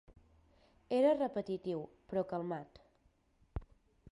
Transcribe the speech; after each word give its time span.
Era 0.99 1.11
repetitiu, 1.19 1.83
però 2.09 2.23
calmat. 2.33 2.81